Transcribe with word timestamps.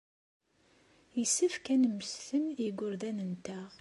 Yessefk 1.19 1.65
ad 1.73 1.79
nemmesten 1.81 2.43
igerdan-nteɣ. 2.67 3.67